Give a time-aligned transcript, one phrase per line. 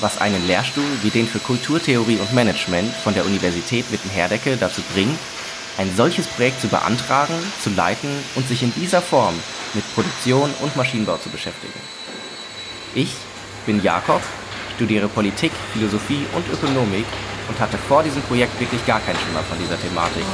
[0.00, 5.18] was einen Lehrstuhl wie den für Kulturtheorie und Management von der Universität Witten-Herdecke dazu bringt,
[5.78, 9.34] ein solches Projekt zu beantragen, zu leiten und sich in dieser Form
[9.74, 11.78] mit Produktion und Maschinenbau zu beschäftigen.
[12.94, 13.14] Ich
[13.66, 14.20] bin Jakob,
[14.76, 17.06] studiere Politik, Philosophie und Ökonomik
[17.48, 20.24] und hatte vor diesem Projekt wirklich gar keinen Schimmer von dieser Thematik.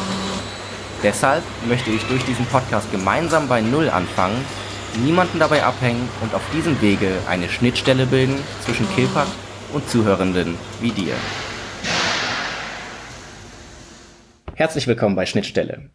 [1.03, 4.45] Deshalb möchte ich durch diesen Podcast gemeinsam bei Null anfangen,
[5.05, 9.29] niemanden dabei abhängen und auf diesem Wege eine Schnittstelle bilden zwischen Kilpat
[9.73, 11.15] und Zuhörenden wie dir.
[14.55, 15.91] Herzlich willkommen bei Schnittstelle.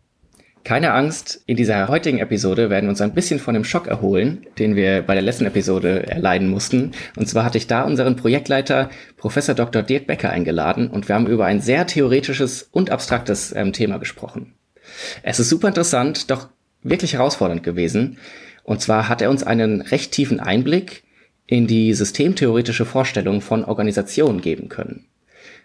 [0.63, 4.45] Keine Angst, in dieser heutigen Episode werden wir uns ein bisschen von dem Schock erholen,
[4.59, 6.91] den wir bei der letzten Episode erleiden mussten.
[7.17, 9.81] Und zwar hatte ich da unseren Projektleiter Professor Dr.
[9.81, 14.53] Dirk Becker eingeladen und wir haben über ein sehr theoretisches und abstraktes ähm, Thema gesprochen.
[15.23, 16.49] Es ist super interessant, doch
[16.83, 18.19] wirklich herausfordernd gewesen.
[18.63, 21.03] Und zwar hat er uns einen recht tiefen Einblick
[21.51, 25.07] in die systemtheoretische Vorstellung von Organisationen geben können.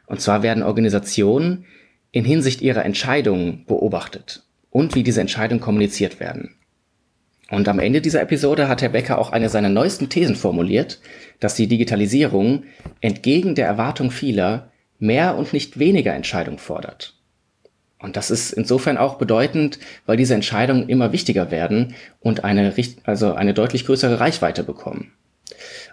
[0.06, 1.64] Und zwar werden Organisationen
[2.10, 6.56] in Hinsicht ihrer Entscheidungen beobachtet und wie diese Entscheidungen kommuniziert werden.
[7.52, 10.98] Und am Ende dieser Episode hat Herr Becker auch eine seiner neuesten Thesen formuliert,
[11.38, 12.64] dass die Digitalisierung
[13.00, 17.14] entgegen der Erwartung vieler mehr und nicht weniger Entscheidung fordert.
[18.00, 23.34] Und das ist insofern auch bedeutend, weil diese Entscheidungen immer wichtiger werden und eine, also
[23.34, 25.12] eine deutlich größere Reichweite bekommen.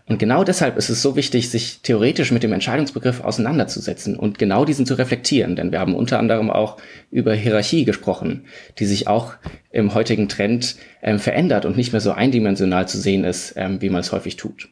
[0.05, 4.65] Und genau deshalb ist es so wichtig, sich theoretisch mit dem Entscheidungsbegriff auseinanderzusetzen und genau
[4.65, 5.55] diesen zu reflektieren.
[5.55, 6.77] Denn wir haben unter anderem auch
[7.09, 8.45] über Hierarchie gesprochen,
[8.79, 9.35] die sich auch
[9.72, 13.89] im heutigen Trend ähm, verändert und nicht mehr so eindimensional zu sehen ist, ähm, wie
[13.89, 14.69] man es häufig tut.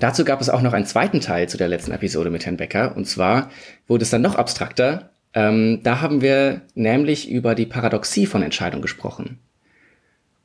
[0.00, 2.96] Dazu gab es auch noch einen zweiten Teil zu der letzten Episode mit Herrn Becker.
[2.96, 3.50] Und zwar
[3.86, 5.10] wurde es dann noch abstrakter.
[5.34, 9.38] Ähm, da haben wir nämlich über die Paradoxie von Entscheidung gesprochen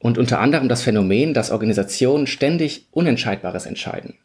[0.04, 4.16] und unter anderem das Phänomen, dass Organisationen ständig Unentscheidbares entscheiden.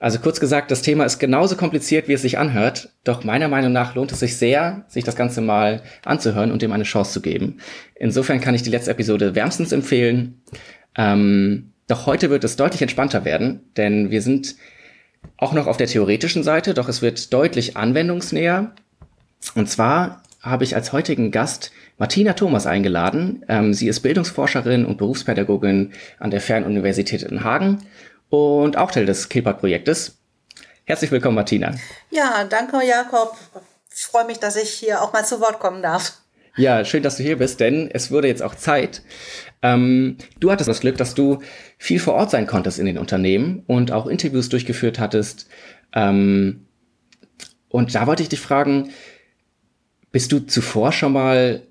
[0.00, 3.72] Also kurz gesagt, das Thema ist genauso kompliziert, wie es sich anhört, doch meiner Meinung
[3.72, 7.22] nach lohnt es sich sehr, sich das Ganze mal anzuhören und dem eine Chance zu
[7.22, 7.58] geben.
[7.94, 10.42] Insofern kann ich die letzte Episode wärmstens empfehlen.
[10.96, 14.56] Ähm, doch heute wird es deutlich entspannter werden, denn wir sind
[15.36, 18.74] auch noch auf der theoretischen Seite, doch es wird deutlich anwendungsnäher.
[19.54, 23.44] Und zwar habe ich als heutigen Gast Martina Thomas eingeladen.
[23.48, 27.78] Ähm, sie ist Bildungsforscherin und Berufspädagogin an der Fernuniversität in Hagen
[28.30, 30.18] und auch Teil des Kilpat-Projektes.
[30.84, 31.74] Herzlich willkommen, Martina.
[32.10, 33.36] Ja, danke, Jakob.
[33.94, 36.14] Ich freue mich, dass ich hier auch mal zu Wort kommen darf.
[36.56, 39.02] Ja, schön, dass du hier bist, denn es wurde jetzt auch Zeit.
[39.62, 41.38] Ähm, du hattest das Glück, dass du
[41.78, 45.48] viel vor Ort sein konntest in den Unternehmen und auch Interviews durchgeführt hattest.
[45.94, 46.66] Ähm,
[47.68, 48.90] und da wollte ich dich fragen,
[50.10, 51.62] bist du zuvor schon mal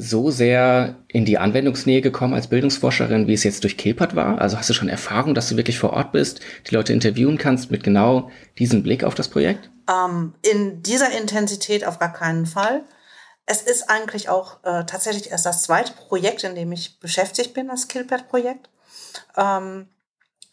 [0.00, 4.40] so sehr in die Anwendungsnähe gekommen als Bildungsforscherin, wie es jetzt durch Kilpat war?
[4.40, 7.70] Also hast du schon Erfahrung, dass du wirklich vor Ort bist, die Leute interviewen kannst
[7.70, 9.70] mit genau diesem Blick auf das Projekt?
[9.90, 12.82] Ähm, in dieser Intensität auf gar keinen Fall.
[13.44, 17.68] Es ist eigentlich auch äh, tatsächlich erst das zweite Projekt, in dem ich beschäftigt bin,
[17.68, 18.70] das Kilpat-Projekt.
[19.36, 19.86] Ähm,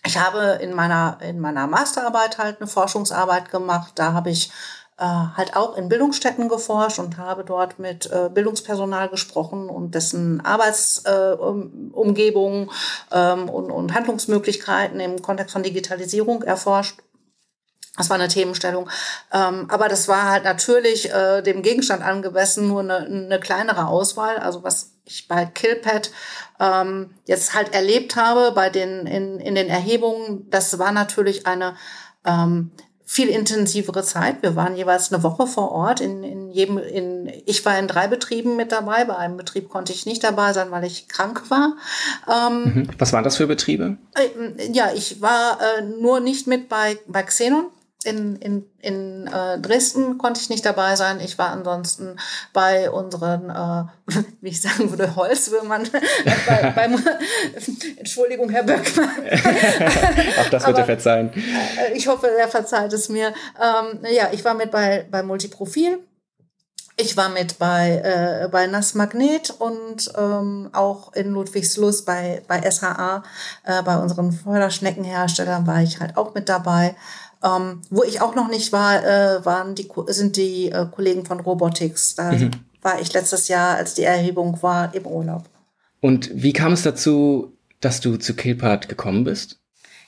[0.06, 3.94] ich habe in meiner, in meiner Masterarbeit halt eine Forschungsarbeit gemacht.
[3.96, 4.52] Da habe ich
[5.00, 10.44] äh, halt auch in Bildungsstätten geforscht und habe dort mit äh, Bildungspersonal gesprochen und dessen
[10.44, 12.72] Arbeitsumgebung
[13.12, 16.97] äh, ähm, und, und Handlungsmöglichkeiten im Kontext von Digitalisierung erforscht.
[17.96, 18.90] Das war eine Themenstellung.
[19.34, 24.38] Ähm, aber das war halt natürlich äh, dem Gegenstand angemessen nur eine, eine kleinere Auswahl.
[24.38, 26.12] Also was ich bei Killpad
[26.59, 31.75] ähm, jetzt halt erlebt habe bei den in, in den Erhebungen, das war natürlich eine
[32.25, 32.71] ähm,
[33.09, 34.44] viel intensivere Zeit.
[34.44, 36.01] Wir waren jeweils eine Woche vor Ort.
[36.01, 39.06] In, in jedem, in, ich war in drei Betrieben mit dabei.
[39.06, 41.77] Bei einem Betrieb konnte ich nicht dabei sein, weil ich krank war.
[42.27, 42.89] Ähm, mhm.
[43.00, 43.98] Was waren das für Betriebe?
[44.13, 47.68] Äh, ja, ich war äh, nur nicht mit bei, bei Xenon
[48.03, 51.19] in, in, in äh, Dresden konnte ich nicht dabei sein.
[51.19, 52.17] Ich war ansonsten
[52.53, 55.88] bei unseren, äh, wie ich sagen würde, Holzwürmern.
[56.47, 57.03] bei, beim,
[57.97, 59.09] Entschuldigung, Herr Böckmann.
[60.39, 61.31] Auch das wird er verzeihen.
[61.33, 63.33] Äh, ich hoffe, er verzeiht es mir.
[63.59, 65.99] Ähm, ja, ich war mit bei, bei Multiprofil.
[66.99, 72.59] Ich war mit bei, äh, bei Nass Magnet und ähm, auch in Ludwigslust bei, bei
[72.71, 73.21] SHA,
[73.65, 76.95] äh, bei unseren Förderschneckenherstellern war ich halt auch mit dabei.
[77.44, 81.39] Ähm, wo ich auch noch nicht war, äh, waren die, sind die äh, Kollegen von
[81.39, 82.16] Robotics.
[82.16, 82.51] Da mhm.
[82.81, 85.44] war ich letztes Jahr, als die Erhebung war, im Urlaub.
[86.01, 89.60] Und wie kam es dazu, dass du zu Kilpart gekommen bist?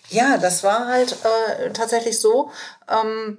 [0.10, 2.50] Ja, das war halt äh, tatsächlich so.
[2.90, 3.38] Ähm,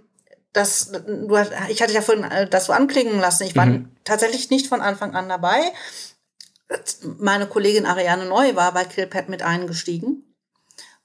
[0.52, 1.36] dass du,
[1.68, 3.44] ich hatte ja vorhin äh, das so anklingen lassen.
[3.44, 3.90] Ich war mhm.
[4.04, 5.60] tatsächlich nicht von Anfang an dabei.
[7.18, 10.24] Meine Kollegin Ariane Neu war bei Killpad mit eingestiegen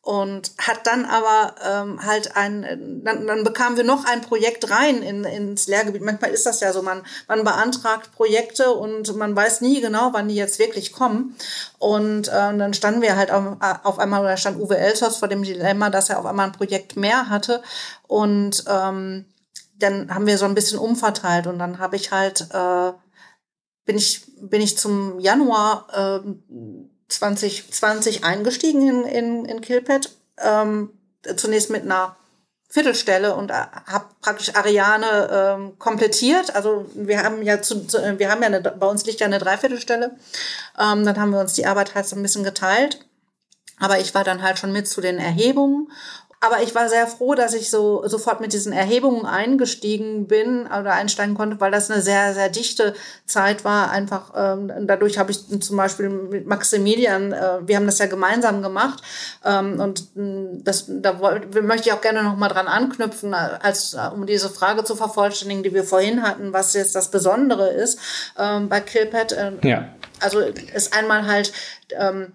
[0.05, 5.01] und hat dann aber ähm, halt ein, dann, dann bekamen wir noch ein Projekt rein
[5.01, 6.03] in, ins Lehrgebiet.
[6.03, 10.27] Manchmal ist das ja so, man, man beantragt Projekte und man weiß nie genau, wann
[10.27, 11.35] die jetzt wirklich kommen.
[11.79, 15.41] Und äh, dann standen wir halt auf, auf einmal, oder stand Uwe Elsos vor dem
[15.41, 17.63] Dilemma, dass er auf einmal ein Projekt mehr hatte.
[18.07, 19.25] Und ähm,
[19.79, 22.91] dann haben wir so ein bisschen umverteilt und dann habe ich halt, äh,
[23.85, 25.87] bin ich, bin ich zum Januar
[26.23, 26.29] äh,
[27.07, 30.11] 2020 eingestiegen in, in, in Killpad.
[30.37, 30.91] Ähm,
[31.37, 32.15] zunächst mit einer
[32.69, 36.55] Viertelstelle und äh, habe praktisch Ariane ähm, komplettiert.
[36.55, 39.39] Also wir haben ja zu, zu, wir haben ja eine, bei uns liegt ja eine
[39.39, 40.17] Dreiviertelstelle.
[40.77, 43.05] Ähm, dann haben wir uns die Arbeit halt so ein bisschen geteilt.
[43.79, 45.91] Aber ich war dann halt schon mit zu den Erhebungen
[46.45, 50.93] aber ich war sehr froh, dass ich so sofort mit diesen Erhebungen eingestiegen bin oder
[50.93, 52.93] einsteigen konnte, weil das eine sehr, sehr dichte
[53.25, 53.89] Zeit war.
[53.89, 58.61] Einfach ähm, dadurch habe ich zum Beispiel mit Maximilian, äh, wir haben das ja gemeinsam
[58.61, 59.01] gemacht.
[59.43, 61.13] Ähm, und mm, das, da
[61.61, 65.73] möchte ich auch gerne noch mal dran anknüpfen, als um diese Frage zu vervollständigen, die
[65.73, 67.99] wir vorhin hatten, was jetzt das Besondere ist
[68.37, 69.31] ähm, bei Killpad.
[69.31, 69.89] Äh, ja.
[70.19, 71.51] Also ist einmal halt
[71.97, 72.33] ähm,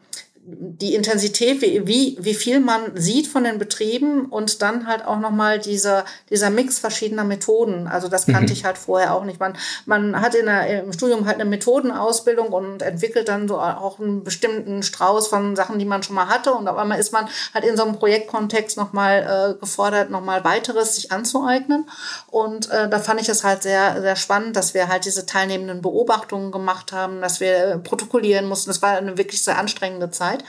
[0.53, 5.19] die Intensität, wie, wie, wie viel man sieht von den Betrieben und dann halt auch
[5.19, 7.87] nochmal dieser, dieser Mix verschiedener Methoden.
[7.87, 8.53] Also das kannte mhm.
[8.53, 9.39] ich halt vorher auch nicht.
[9.39, 9.57] Man,
[9.87, 14.25] man hat in der, im Studium halt eine Methodenausbildung und entwickelt dann so auch einen
[14.25, 16.53] bestimmten Strauß von Sachen, die man schon mal hatte.
[16.53, 20.97] Und auf einmal ist man halt in so einem Projektkontext nochmal äh, gefordert, nochmal weiteres
[20.97, 21.89] sich anzueignen.
[22.29, 25.83] Und äh, da fand ich es halt sehr, sehr spannend, dass wir halt diese teilnehmenden
[25.83, 28.71] Beobachtungen gemacht haben, dass wir protokollieren mussten.
[28.71, 30.40] Das war eine wirklich sehr anstrengende Zeit.
[30.41, 30.45] Zeit.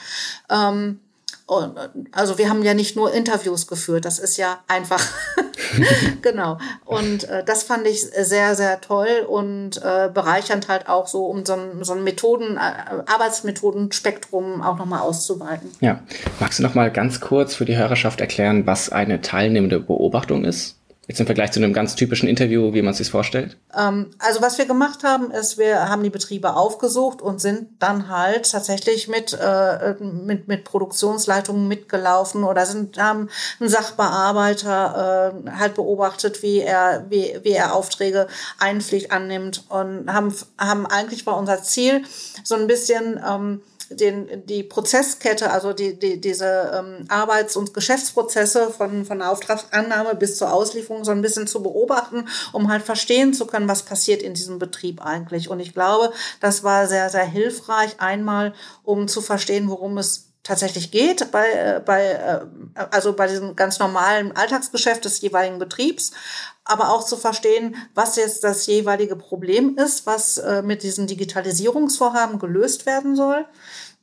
[0.50, 1.00] Ähm,
[2.14, 5.06] also wir haben ja nicht nur Interviews geführt, das ist ja einfach.
[6.22, 6.58] genau.
[6.86, 11.46] Und äh, das fand ich sehr, sehr toll und äh, bereichernd halt auch so, um
[11.46, 15.70] so ein, so ein Methoden, äh, Arbeitsmethodenspektrum auch nochmal auszuweiten.
[15.82, 16.00] Ja.
[16.40, 20.78] Magst du nochmal ganz kurz für die Hörerschaft erklären, was eine teilnehmende Beobachtung ist?
[21.12, 23.58] Jetzt im Vergleich zu einem ganz typischen Interview, wie man es sich vorstellt?
[23.78, 28.08] Ähm, also was wir gemacht haben, ist, wir haben die Betriebe aufgesucht und sind dann
[28.08, 33.28] halt tatsächlich mit, äh, mit, mit Produktionsleitungen mitgelaufen oder sind, haben
[33.60, 38.28] einen Sachbearbeiter äh, halt beobachtet, wie er, wie, wie er Aufträge
[38.58, 42.06] einpflicht annimmt und haben, haben eigentlich bei unser Ziel
[42.46, 43.60] so ein bisschen ähm,
[43.96, 50.16] den, die Prozesskette, also die, die, diese ähm, Arbeits- und Geschäftsprozesse von, von der Auftragsannahme
[50.16, 54.22] bis zur Auslieferung so ein bisschen zu beobachten, um halt verstehen zu können, was passiert
[54.22, 55.50] in diesem Betrieb eigentlich.
[55.50, 58.54] Und ich glaube, das war sehr, sehr hilfreich, einmal,
[58.84, 62.40] um zu verstehen, worum es tatsächlich geht bei, äh, bei, äh,
[62.92, 66.12] also bei diesem ganz normalen Alltagsgeschäft des jeweiligen Betriebs,
[66.64, 72.40] aber auch zu verstehen, was jetzt das jeweilige Problem ist, was äh, mit diesen Digitalisierungsvorhaben
[72.40, 73.46] gelöst werden soll.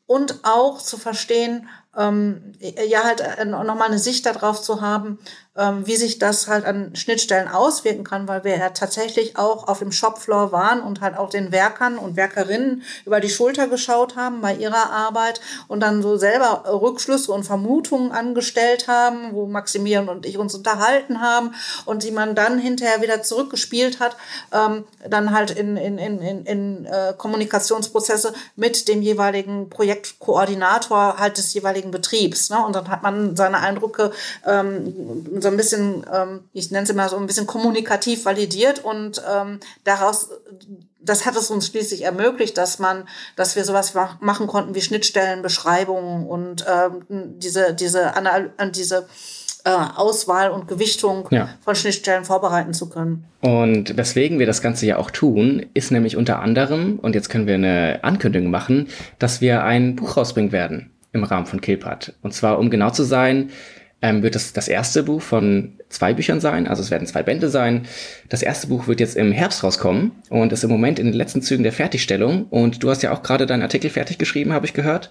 [0.07, 5.19] Und auch zu verstehen, ähm, ja halt äh, nochmal eine Sicht darauf zu haben,
[5.59, 9.81] ähm, wie sich das halt an Schnittstellen auswirken kann, weil wir ja tatsächlich auch auf
[9.81, 14.41] dem Shopfloor waren und halt auch den Werkern und Werkerinnen über die Schulter geschaut haben
[14.41, 20.27] bei ihrer Arbeit und dann so selber Rückschlüsse und Vermutungen angestellt haben, wo Maximilian und
[20.27, 21.55] ich uns unterhalten haben
[21.87, 24.17] und die man dann hinterher wieder zurückgespielt hat,
[24.53, 31.39] ähm, dann halt in, in, in, in, in äh, Kommunikationsprozesse mit dem jeweiligen Projektkoordinator halt
[31.39, 32.51] des jeweiligen Betriebs.
[32.51, 32.65] Ne?
[32.65, 34.13] Und dann hat man seine Eindrücke
[34.47, 34.95] ähm,
[35.41, 39.23] so so ein bisschen, ähm, ich nenne es immer so ein bisschen kommunikativ validiert und
[39.29, 40.29] ähm, daraus,
[41.01, 46.27] das hat es uns schließlich ermöglicht, dass man, dass wir sowas machen konnten wie Schnittstellenbeschreibungen
[46.27, 47.05] und ähm,
[47.39, 49.07] diese, diese, Anal diese
[49.65, 51.49] äh, Auswahl und Gewichtung ja.
[51.65, 53.25] von Schnittstellen vorbereiten zu können.
[53.41, 57.47] Und weswegen wir das Ganze ja auch tun, ist nämlich unter anderem, und jetzt können
[57.47, 62.15] wir eine Ankündigung machen, dass wir ein Buch rausbringen werden im Rahmen von Kilpat.
[62.23, 63.51] Und zwar, um genau zu sein,
[64.01, 66.69] ähm, wird es das erste Buch von zwei Büchern sein.
[66.69, 67.87] Also es werden zwei Bände sein.
[68.29, 71.43] Das erste Buch wird jetzt im Herbst rauskommen und ist im Moment in den letzten
[71.43, 72.45] Zügen der Fertigstellung.
[72.45, 75.11] Und du hast ja auch gerade deinen Artikel fertig geschrieben, habe ich gehört.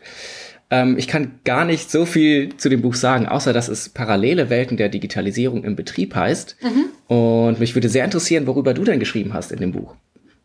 [0.70, 4.50] Ähm, ich kann gar nicht so viel zu dem Buch sagen, außer dass es Parallele
[4.50, 6.58] Welten der Digitalisierung im Betrieb heißt.
[6.62, 7.16] Mhm.
[7.16, 9.96] Und mich würde sehr interessieren, worüber du denn geschrieben hast in dem Buch.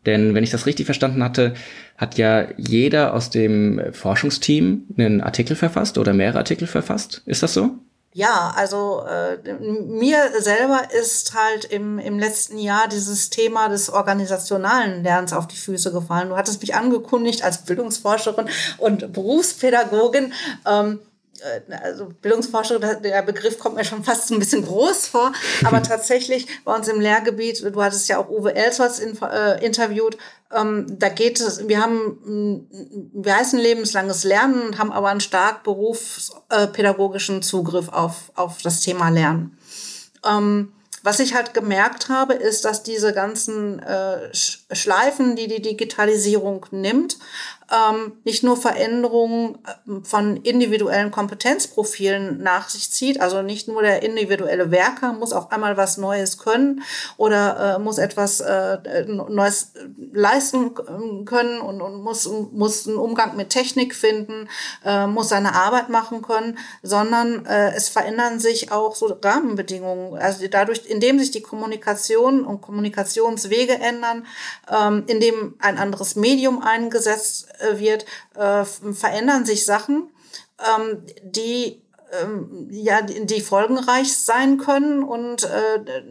[0.05, 1.53] Denn wenn ich das richtig verstanden hatte,
[1.97, 7.21] hat ja jeder aus dem Forschungsteam einen Artikel verfasst oder mehrere Artikel verfasst.
[7.25, 7.77] Ist das so?
[8.15, 15.03] Ja, also äh, mir selber ist halt im, im letzten Jahr dieses Thema des organisationalen
[15.03, 16.29] Lernens auf die Füße gefallen.
[16.29, 20.31] Du hattest mich angekündigt als Bildungsforscherin und Berufspädagogin.
[20.69, 21.12] Ähm, äh,
[21.83, 25.33] also Bildungsforscherin, der Begriff kommt mir schon fast ein bisschen groß vor,
[25.63, 30.17] aber tatsächlich bei uns im Lehrgebiet, du hattest ja auch Uwe Elsholz in, äh, interviewt,
[30.53, 32.67] ähm, da geht es, wir haben,
[33.13, 39.09] wir heißen lebenslanges Lernen und haben aber einen stark berufspädagogischen Zugriff auf, auf das Thema
[39.09, 39.57] Lernen.
[40.25, 40.73] Ähm,
[41.05, 47.17] was ich halt gemerkt habe, ist, dass diese ganzen äh, Schleifen, die die Digitalisierung nimmt,
[47.71, 54.03] ähm, nicht nur Veränderungen äh, von individuellen Kompetenzprofilen nach sich zieht, also nicht nur der
[54.03, 56.83] individuelle Werker muss auf einmal was Neues können
[57.17, 59.73] oder äh, muss etwas äh, Neues
[60.11, 60.73] leisten
[61.25, 64.49] können und, und muss, muss einen Umgang mit Technik finden,
[64.85, 70.17] äh, muss seine Arbeit machen können, sondern äh, es verändern sich auch so Rahmenbedingungen.
[70.17, 74.25] Also dadurch, indem sich die Kommunikation und Kommunikationswege ändern,
[74.71, 78.05] ähm, indem ein anderes Medium eingesetzt wird,
[78.35, 80.09] äh, verändern sich Sachen,
[80.59, 81.83] ähm, die
[82.21, 86.03] ähm, ja, die folgenreich sein können und äh,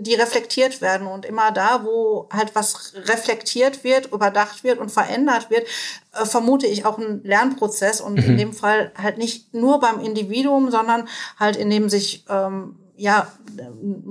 [0.00, 1.06] die reflektiert werden.
[1.06, 5.66] Und immer da, wo halt was reflektiert wird, überdacht wird und verändert wird,
[6.12, 8.24] äh, vermute ich auch einen Lernprozess und mhm.
[8.24, 13.28] in dem Fall halt nicht nur beim Individuum, sondern halt in dem sich ähm, ja,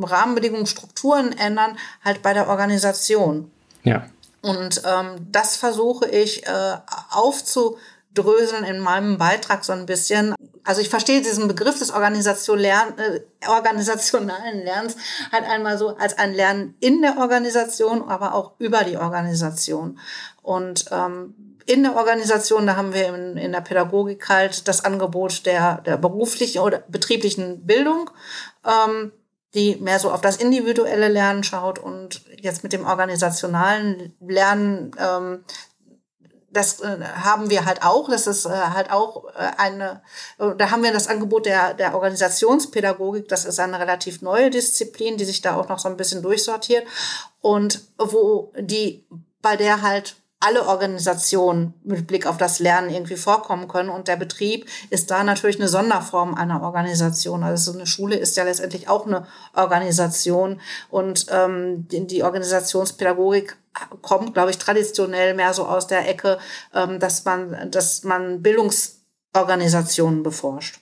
[0.01, 3.51] Rahmenbedingungen, Strukturen ändern, halt bei der Organisation.
[3.84, 4.05] Ja.
[4.41, 6.77] Und ähm, das versuche ich äh,
[7.12, 10.36] aufzudröseln in meinem Beitrag so ein bisschen.
[10.63, 14.96] Also ich verstehe diesen Begriff des Organisation Lern, äh, organisationalen Lernens
[15.32, 20.00] halt einmal so als ein Lernen in der Organisation, aber auch über die Organisation.
[20.44, 21.36] Und ähm,
[21.67, 25.98] in der Organisation, da haben wir in, in der Pädagogik halt das Angebot der, der
[25.98, 28.10] beruflichen oder betrieblichen Bildung.
[28.65, 29.12] Ähm,
[29.58, 35.44] die mehr so auf das individuelle Lernen schaut und jetzt mit dem organisationalen Lernen, ähm,
[36.52, 38.08] das äh, haben wir halt auch.
[38.08, 40.02] Das ist äh, halt auch äh, eine,
[40.38, 43.28] äh, da haben wir das Angebot der, der Organisationspädagogik.
[43.28, 46.86] Das ist eine relativ neue Disziplin, die sich da auch noch so ein bisschen durchsortiert
[47.42, 49.06] und wo die,
[49.42, 53.89] bei der halt alle Organisationen mit Blick auf das Lernen irgendwie vorkommen können.
[53.89, 57.44] Und der Betrieb ist da natürlich eine Sonderform einer Organisation.
[57.44, 59.25] Also eine Schule ist ja letztendlich auch eine
[59.56, 60.62] Organisation.
[60.89, 63.58] Und ähm, die Organisationspädagogik
[64.01, 66.38] kommt, glaube ich, traditionell mehr so aus der Ecke,
[66.74, 70.79] ähm, dass man, dass man Bildungsorganisationen beforscht.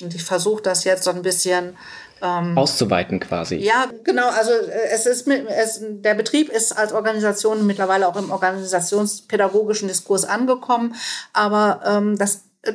[0.00, 1.76] Und ich versuche das jetzt so ein bisschen
[2.22, 3.56] ähm, auszuweiten quasi.
[3.56, 4.28] Ja, genau.
[4.28, 9.88] Also äh, es ist mit, es, der Betrieb ist als Organisation mittlerweile auch im organisationspädagogischen
[9.88, 10.94] Diskurs angekommen,
[11.32, 12.72] aber ähm, das äh,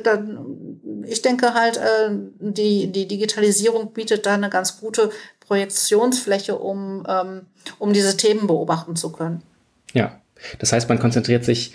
[1.04, 7.46] ich denke halt, äh, die, die Digitalisierung bietet da eine ganz gute Projektionsfläche, um, ähm,
[7.78, 9.42] um diese Themen beobachten zu können.
[9.94, 10.20] Ja,
[10.58, 11.74] das heißt, man konzentriert sich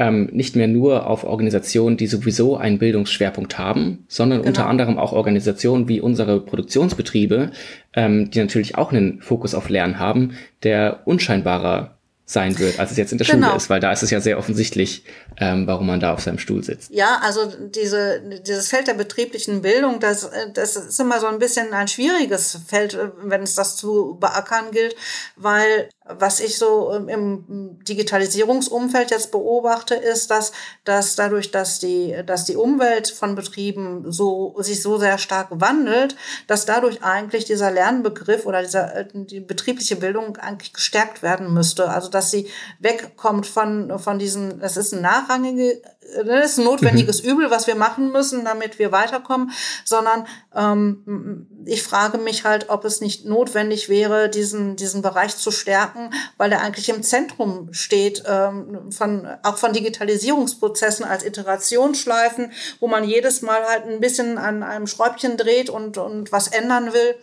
[0.00, 4.48] ähm, nicht mehr nur auf Organisationen, die sowieso einen Bildungsschwerpunkt haben, sondern genau.
[4.48, 7.50] unter anderem auch Organisationen wie unsere Produktionsbetriebe,
[7.92, 12.96] ähm, die natürlich auch einen Fokus auf Lernen haben, der unscheinbarer sein wird, als es
[12.96, 13.48] jetzt in der genau.
[13.48, 15.04] Schule ist, weil da ist es ja sehr offensichtlich,
[15.36, 16.90] ähm, warum man da auf seinem Stuhl sitzt.
[16.94, 21.74] Ja, also diese, dieses Feld der betrieblichen Bildung, das, das ist immer so ein bisschen
[21.74, 24.94] ein schwieriges Feld, wenn es das zu beackern gilt,
[25.36, 25.88] weil
[26.18, 30.52] was ich so im Digitalisierungsumfeld jetzt beobachte, ist, dass,
[30.84, 36.16] dass dadurch, dass die, dass die Umwelt von Betrieben so, sich so sehr stark wandelt,
[36.46, 41.88] dass dadurch eigentlich dieser Lernbegriff oder dieser, äh, die betriebliche Bildung eigentlich gestärkt werden müsste.
[41.88, 42.48] Also, dass sie
[42.78, 45.80] wegkommt von, von diesen, das ist ein nachrangige
[46.24, 47.30] das ist ein notwendiges mhm.
[47.30, 49.50] Übel, was wir machen müssen, damit wir weiterkommen,
[49.84, 55.50] sondern ähm, ich frage mich halt, ob es nicht notwendig wäre, diesen, diesen Bereich zu
[55.50, 62.88] stärken, weil er eigentlich im Zentrum steht, ähm, von, auch von Digitalisierungsprozessen als Iterationsschleifen, wo
[62.88, 67.14] man jedes Mal halt ein bisschen an einem Schräubchen dreht und, und was ändern will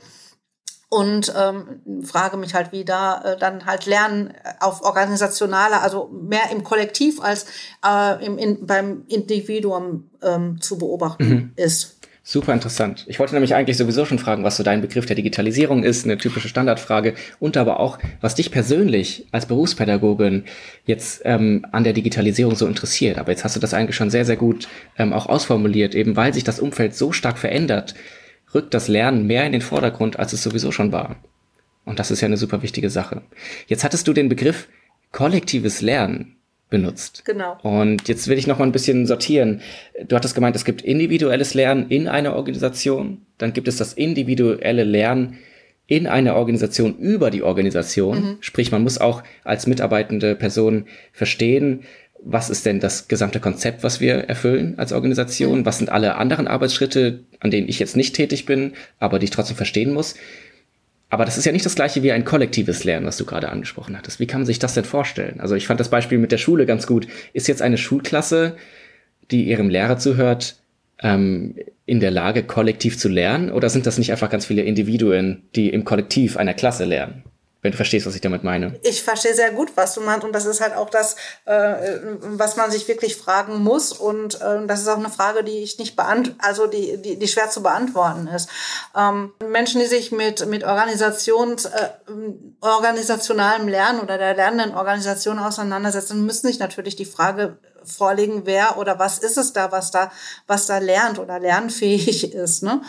[0.89, 6.49] und ähm, frage mich halt, wie da äh, dann halt Lernen auf organisationaler, also mehr
[6.51, 7.45] im Kollektiv als
[7.85, 11.51] äh, im, in, beim Individuum ähm, zu beobachten mhm.
[11.55, 11.97] ist.
[12.23, 13.05] Super interessant.
[13.07, 16.17] Ich wollte nämlich eigentlich sowieso schon fragen, was so dein Begriff der Digitalisierung ist, eine
[16.17, 20.43] typische Standardfrage, und aber auch, was dich persönlich als Berufspädagogin
[20.85, 23.17] jetzt ähm, an der Digitalisierung so interessiert.
[23.17, 24.67] Aber jetzt hast du das eigentlich schon sehr, sehr gut
[24.97, 27.95] ähm, auch ausformuliert, eben weil sich das Umfeld so stark verändert
[28.57, 31.15] rückt das Lernen mehr in den Vordergrund, als es sowieso schon war.
[31.85, 33.21] Und das ist ja eine super wichtige Sache.
[33.67, 34.67] Jetzt hattest du den Begriff
[35.11, 36.35] kollektives Lernen
[36.69, 37.23] benutzt.
[37.23, 37.57] Genau.
[37.61, 39.61] Und jetzt will ich noch mal ein bisschen sortieren.
[40.07, 44.83] Du hattest gemeint, es gibt individuelles Lernen in einer Organisation, dann gibt es das individuelle
[44.83, 45.37] Lernen
[45.85, 48.19] in einer Organisation über die Organisation.
[48.19, 48.37] Mhm.
[48.41, 51.83] Sprich, man muss auch als mitarbeitende Person verstehen,
[52.23, 55.59] was ist denn das gesamte Konzept, was wir erfüllen als Organisation?
[55.59, 55.65] Mhm.
[55.65, 59.31] Was sind alle anderen Arbeitsschritte, an denen ich jetzt nicht tätig bin, aber die ich
[59.31, 60.15] trotzdem verstehen muss?
[61.09, 63.97] Aber das ist ja nicht das gleiche wie ein kollektives Lernen, was du gerade angesprochen
[63.97, 64.19] hattest.
[64.19, 65.39] Wie kann man sich das denn vorstellen?
[65.39, 67.07] Also ich fand das Beispiel mit der Schule ganz gut.
[67.31, 68.57] Ist jetzt eine Schulklasse,
[69.31, 70.57] die ihrem Lehrer zuhört,
[71.01, 71.55] ähm,
[71.85, 73.51] in der Lage, kollektiv zu lernen?
[73.51, 77.23] Oder sind das nicht einfach ganz viele Individuen, die im Kollektiv einer Klasse lernen?
[77.61, 78.79] Wenn du verstehst, was ich damit meine.
[78.83, 80.23] Ich verstehe sehr gut, was du meinst.
[80.23, 83.91] Und das ist halt auch das, äh, was man sich wirklich fragen muss.
[83.91, 87.27] Und äh, das ist auch eine Frage, die ich nicht beant also die, die, die
[87.27, 88.49] schwer zu beantworten ist.
[88.95, 91.89] Ähm, Menschen, die sich mit, mit Organisations, äh,
[92.61, 98.99] organisationalem Lernen oder der lernenden Organisation auseinandersetzen, müssen sich natürlich die Frage vorlegen, wer oder
[98.99, 100.11] was ist es da, was da,
[100.45, 102.63] was da lernt oder lernfähig ist.
[102.63, 102.81] Ne?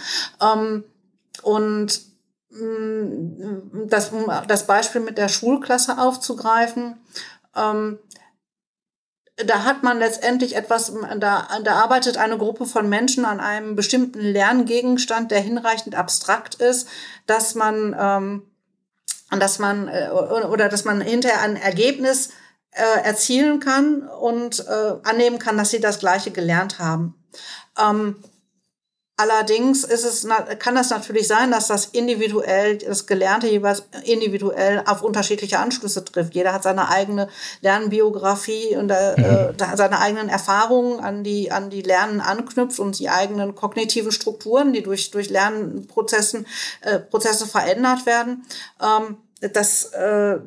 [0.42, 0.84] Ähm,
[1.42, 2.07] und
[3.86, 4.10] das,
[4.46, 6.96] das Beispiel mit der Schulklasse aufzugreifen,
[7.56, 7.98] ähm,
[9.46, 14.20] da hat man letztendlich etwas, da, da arbeitet eine Gruppe von Menschen an einem bestimmten
[14.20, 16.88] Lerngegenstand, der hinreichend abstrakt ist,
[17.26, 18.42] dass man, ähm,
[19.38, 22.30] dass man äh, oder dass man hinterher ein Ergebnis
[22.72, 27.14] äh, erzielen kann und äh, annehmen kann, dass sie das Gleiche gelernt haben.
[27.78, 28.16] Ähm,
[29.20, 30.28] Allerdings ist es,
[30.60, 36.36] kann das natürlich sein, dass das individuell, das Gelernte jeweils individuell auf unterschiedliche Anschlüsse trifft.
[36.36, 37.28] Jeder hat seine eigene
[37.60, 39.56] Lernbiografie und äh, mhm.
[39.74, 44.84] seine eigenen Erfahrungen an die, an die Lernen anknüpft und die eigenen kognitiven Strukturen, die
[44.84, 46.46] durch, durch Lernprozessen,
[46.82, 48.44] äh, Prozesse verändert werden.
[48.80, 50.38] Ähm, das, äh,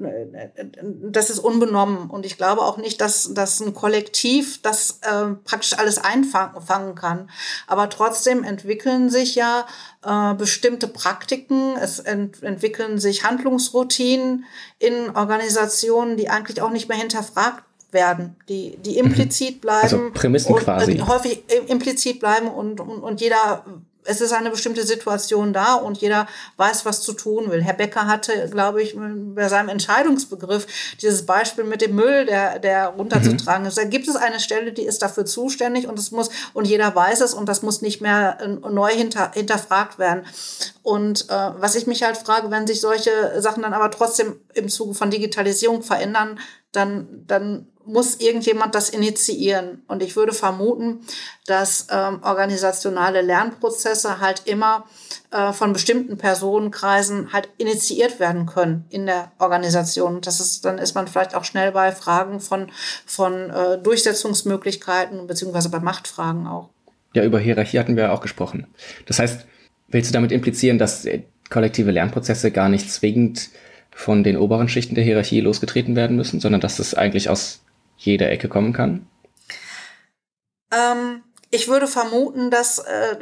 [0.83, 2.10] das ist unbenommen.
[2.10, 7.29] Und ich glaube auch nicht, dass, dass ein Kollektiv das äh, praktisch alles einfangen kann.
[7.67, 9.65] Aber trotzdem entwickeln sich ja
[10.05, 14.45] äh, bestimmte Praktiken, es ent entwickeln sich Handlungsroutinen
[14.79, 19.62] in Organisationen, die eigentlich auch nicht mehr hinterfragt werden, die, die implizit mhm.
[19.62, 19.84] bleiben.
[19.84, 20.97] Also Prämissen und, quasi.
[20.99, 23.63] Häufig implizit bleiben und, und, und jeder
[24.03, 27.61] es ist eine bestimmte Situation da und jeder weiß, was zu tun will.
[27.61, 30.67] Herr Becker hatte, glaube ich, bei seinem Entscheidungsbegriff
[31.01, 33.67] dieses Beispiel mit dem Müll, der, der runterzutragen mhm.
[33.67, 33.77] ist.
[33.77, 37.21] Da gibt es eine Stelle, die ist dafür zuständig und es muss, und jeder weiß
[37.21, 40.25] es und das muss nicht mehr äh, neu hinter, hinterfragt werden.
[40.83, 44.67] Und äh, was ich mich halt frage, wenn sich solche Sachen dann aber trotzdem im
[44.69, 46.39] Zuge von Digitalisierung verändern,
[46.71, 49.84] dann, dann muss irgendjemand das initiieren.
[49.88, 51.01] Und ich würde vermuten,
[51.45, 54.86] dass ähm, organisationale Lernprozesse halt immer
[55.31, 60.21] äh, von bestimmten Personenkreisen halt initiiert werden können in der Organisation.
[60.21, 62.71] Das ist, dann ist man vielleicht auch schnell bei Fragen von,
[63.05, 66.69] von äh, Durchsetzungsmöglichkeiten beziehungsweise bei Machtfragen auch.
[67.13, 68.67] Ja, über Hierarchie hatten wir auch gesprochen.
[69.05, 69.45] Das heißt,
[69.89, 73.49] willst du damit implizieren, dass äh, kollektive Lernprozesse gar nicht zwingend
[73.93, 77.62] von den oberen Schichten der Hierarchie losgetreten werden müssen, sondern dass das eigentlich aus
[77.97, 79.08] jeder Ecke kommen kann?
[80.71, 83.17] Ähm, ich würde vermuten, dass, äh,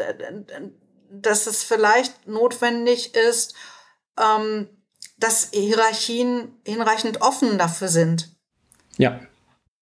[1.11, 3.55] dass es vielleicht notwendig ist,
[4.19, 4.67] ähm,
[5.17, 8.29] dass Hierarchien hinreichend offen dafür sind.
[8.97, 9.19] Ja.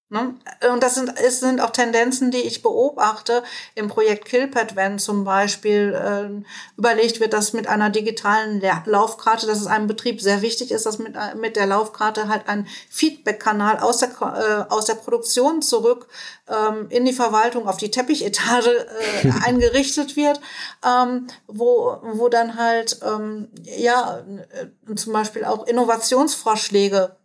[0.09, 0.35] Ne?
[0.71, 3.43] Und das sind, es sind auch Tendenzen, die ich beobachte
[3.75, 9.59] im Projekt Killpad, wenn zum Beispiel äh, überlegt wird, dass mit einer digitalen Laufkarte, dass
[9.59, 13.79] es einem Betrieb sehr wichtig ist, dass mit, äh, mit der Laufkarte halt ein Feedback-Kanal
[13.79, 16.07] aus der, äh, aus der Produktion zurück
[16.47, 18.87] ähm, in die Verwaltung auf die Teppichetage
[19.23, 20.39] äh, eingerichtet wird,
[20.85, 27.17] ähm, wo, wo dann halt ähm, ja äh, zum Beispiel auch Innovationsvorschläge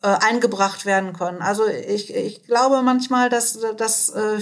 [0.00, 1.42] äh, eingebracht werden können.
[1.42, 4.38] Also ich, ich glaube manchmal, dass, dass äh,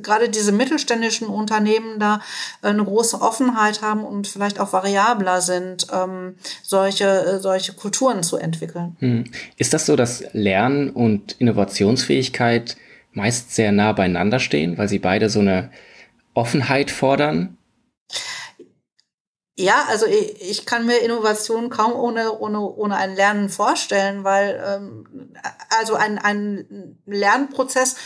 [0.00, 2.20] gerade diese mittelständischen Unternehmen da
[2.62, 8.22] äh, eine große Offenheit haben und vielleicht auch variabler sind, ähm, solche, äh, solche Kulturen
[8.22, 8.96] zu entwickeln.
[9.00, 9.24] Hm.
[9.56, 12.76] Ist das so, dass Lern- und Innovationsfähigkeit
[13.12, 15.70] meist sehr nah beieinander stehen, weil sie beide so eine
[16.34, 17.56] Offenheit fordern?
[19.58, 24.62] Ja, also ich, ich kann mir Innovation kaum ohne, ohne, ohne ein Lernen vorstellen, weil
[24.62, 25.32] ähm,
[25.78, 27.96] also ein, ein Lernprozess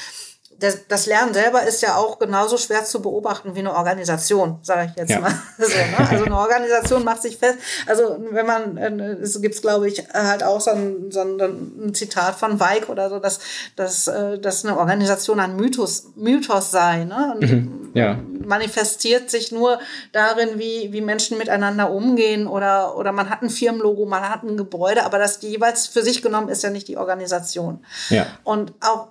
[0.61, 4.91] das, das Lernen selber ist ja auch genauso schwer zu beobachten wie eine Organisation, sage
[4.91, 5.21] ich jetzt ja.
[5.21, 5.33] mal.
[5.59, 6.11] So, ne?
[6.11, 7.59] Also eine Organisation macht sich fest.
[7.87, 12.37] Also wenn man, äh, es gibt glaube ich halt auch so ein, so ein, Zitat
[12.37, 13.41] von Weig oder so, dass,
[13.77, 17.05] dass, äh, dass eine Organisation ein Mythos, Mythos sei.
[17.05, 17.35] Ne?
[17.35, 17.91] Und mhm.
[17.95, 18.19] ja.
[18.45, 19.79] manifestiert sich nur
[20.13, 24.57] darin, wie, wie Menschen miteinander umgehen oder, oder man hat ein Firmenlogo, man hat ein
[24.57, 27.85] Gebäude, aber das jeweils für sich genommen ist ja nicht die Organisation.
[28.09, 28.27] Ja.
[28.45, 29.09] Und auch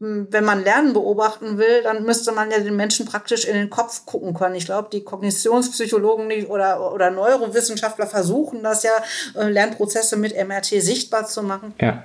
[0.00, 4.06] wenn man Lernen beobachten will, dann müsste man ja den Menschen praktisch in den Kopf
[4.06, 4.54] gucken können.
[4.54, 8.92] Ich glaube, die Kognitionspsychologen oder, oder Neurowissenschaftler versuchen das ja,
[9.36, 11.74] äh, Lernprozesse mit MRT sichtbar zu machen.
[11.80, 12.04] Ja.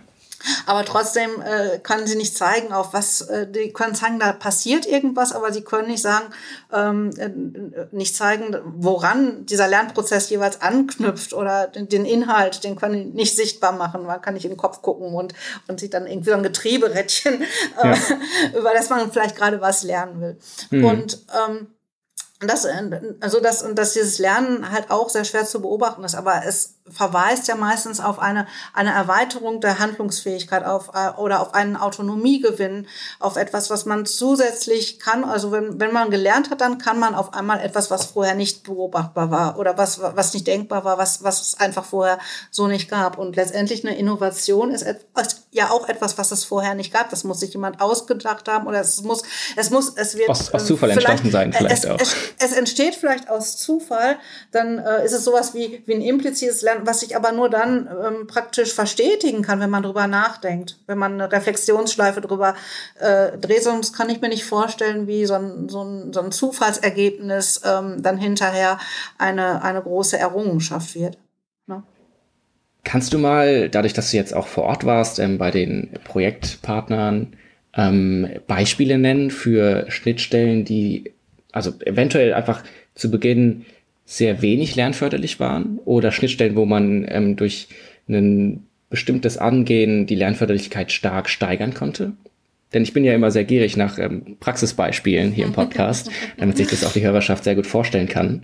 [0.66, 4.86] Aber trotzdem äh, können sie nicht zeigen, auf was, äh, die können zeigen, da passiert
[4.86, 6.26] irgendwas, aber sie können nicht sagen,
[6.72, 7.30] ähm, äh,
[7.92, 13.36] nicht zeigen, woran dieser Lernprozess jeweils anknüpft oder den, den Inhalt, den können sie nicht
[13.36, 14.06] sichtbar machen.
[14.06, 15.34] Man kann nicht in den Kopf gucken und,
[15.68, 17.48] und sieht dann irgendwie so ein Getrieberädchen, äh,
[17.84, 18.58] ja.
[18.58, 20.38] über das man vielleicht gerade was lernen will.
[20.72, 20.86] Mhm.
[20.86, 21.68] Und ähm,
[22.40, 22.68] das,
[23.22, 27.48] also das, dass dieses Lernen halt auch sehr schwer zu beobachten ist, aber es verweist
[27.48, 32.88] ja meistens auf eine, eine Erweiterung der Handlungsfähigkeit auf, äh, oder auf einen Autonomiegewinn,
[33.20, 35.24] auf etwas, was man zusätzlich kann.
[35.24, 38.64] Also wenn, wenn man gelernt hat, dann kann man auf einmal etwas, was vorher nicht
[38.64, 42.20] beobachtbar war oder was, was nicht denkbar war, was, was es einfach vorher
[42.52, 43.18] so nicht gab.
[43.18, 47.10] Und letztendlich eine Innovation ist, ist ja auch etwas, was es vorher nicht gab.
[47.10, 49.24] Das muss sich jemand ausgedacht haben oder es muss,
[49.56, 50.30] es muss, es wird.
[50.30, 52.00] Aus, aus Zufall entstanden sein, vielleicht es, auch.
[52.00, 54.18] Es, es entsteht vielleicht aus Zufall,
[54.52, 57.88] dann äh, ist es sowas wie, wie ein implizites Lernen was sich aber nur dann
[57.88, 62.56] ähm, praktisch verstetigen kann, wenn man drüber nachdenkt, wenn man eine Reflexionsschleife drüber
[63.00, 63.64] äh, dreht.
[63.64, 68.02] Sonst kann ich mir nicht vorstellen, wie so ein, so ein, so ein Zufallsergebnis ähm,
[68.02, 68.80] dann hinterher
[69.18, 71.18] eine, eine große Errungenschaft wird.
[71.68, 71.84] Ne?
[72.84, 77.36] Kannst du mal, dadurch, dass du jetzt auch vor Ort warst, ähm, bei den Projektpartnern,
[77.76, 81.14] ähm, Beispiele nennen für Schnittstellen, die
[81.52, 82.64] also eventuell einfach
[82.96, 83.66] zu Beginn
[84.06, 87.68] sehr wenig lernförderlich waren oder Schnittstellen, wo man ähm, durch
[88.08, 92.14] ein bestimmtes Angehen die Lernförderlichkeit stark steigern konnte?
[92.74, 96.68] Denn ich bin ja immer sehr gierig nach ähm, Praxisbeispielen hier im Podcast, damit sich
[96.68, 98.44] das auch die Hörerschaft sehr gut vorstellen kann.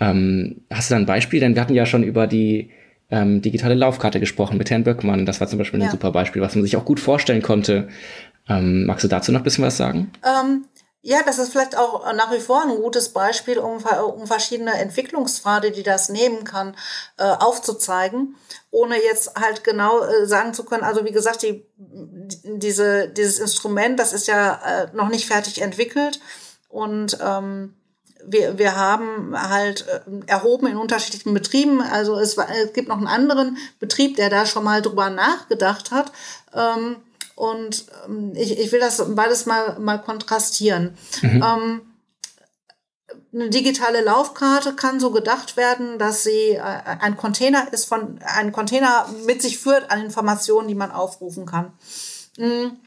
[0.00, 1.40] Ähm, hast du da ein Beispiel?
[1.40, 2.70] Denn wir hatten ja schon über die
[3.10, 5.26] ähm, digitale Laufkarte gesprochen mit Herrn Böckmann.
[5.26, 5.90] Das war zum Beispiel ein ja.
[5.90, 7.88] super Beispiel, was man sich auch gut vorstellen konnte.
[8.48, 10.10] Ähm, magst du dazu noch ein bisschen was sagen?
[10.24, 10.64] Ähm,
[11.06, 15.70] ja, das ist vielleicht auch nach wie vor ein gutes Beispiel, um, um verschiedene Entwicklungspfade,
[15.70, 16.74] die das nehmen kann,
[17.16, 18.34] äh, aufzuzeigen,
[18.72, 24.00] ohne jetzt halt genau äh, sagen zu können, also wie gesagt, die, diese, dieses Instrument,
[24.00, 26.18] das ist ja äh, noch nicht fertig entwickelt
[26.68, 27.76] und ähm,
[28.26, 31.82] wir, wir haben halt äh, erhoben in unterschiedlichen Betrieben.
[31.82, 36.10] Also es, es gibt noch einen anderen Betrieb, der da schon mal drüber nachgedacht hat.
[36.52, 36.96] Ähm,
[37.36, 40.96] und ähm, ich, ich will das beides mal, mal kontrastieren.
[41.22, 41.44] Mhm.
[41.44, 41.80] Ähm,
[43.32, 48.50] eine digitale Laufkarte kann so gedacht werden, dass sie äh, ein Container ist von, ein
[48.50, 51.72] Container mit sich führt an Informationen, die man aufrufen kann.
[52.38, 52.78] Mhm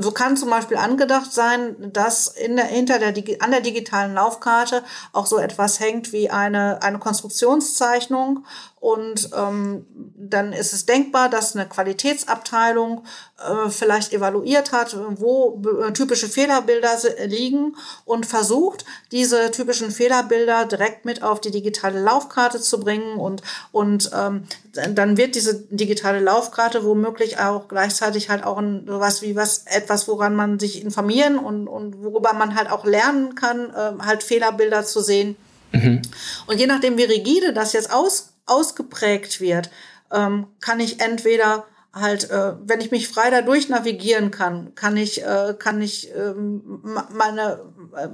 [0.00, 4.82] so kann zum Beispiel angedacht sein, dass in der, hinter der, an der digitalen Laufkarte
[5.12, 8.44] auch so etwas hängt wie eine, eine Konstruktionszeichnung
[8.82, 13.04] und ähm, dann ist es denkbar, dass eine Qualitätsabteilung
[13.38, 21.04] äh, vielleicht evaluiert hat, wo äh, typische Fehlerbilder liegen und versucht, diese typischen Fehlerbilder direkt
[21.04, 23.18] mit auf die digitale Laufkarte zu bringen.
[23.18, 29.22] Und, und ähm, dann wird diese digitale Laufkarte womöglich auch gleichzeitig halt auch ein, sowas
[29.22, 33.70] wie was, etwas, woran man sich informieren und, und worüber man halt auch lernen kann,
[33.70, 35.36] äh, halt Fehlerbilder zu sehen.
[35.70, 36.02] Mhm.
[36.48, 39.70] Und je nachdem, wie rigide das jetzt aus ausgeprägt wird,
[40.12, 45.22] ähm, kann ich entweder halt, äh, wenn ich mich frei dadurch navigieren kann, kann ich,
[45.22, 46.80] äh, kann ich ähm,
[47.12, 47.60] meine,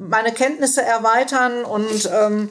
[0.01, 2.51] meine Kenntnisse erweitern und, ähm,